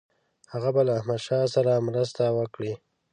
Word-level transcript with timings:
هغه 0.53 0.69
به 0.75 0.81
له 0.87 0.91
احمدشاه 0.99 1.45
سره 1.55 1.83
مرسته 1.87 2.23
وکړي. 2.37 2.73